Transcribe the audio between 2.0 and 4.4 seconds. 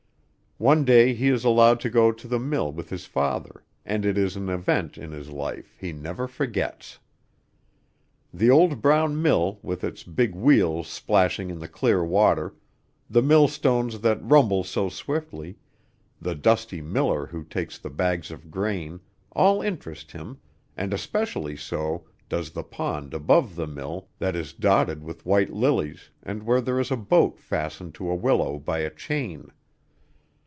to the mill with his father, and it is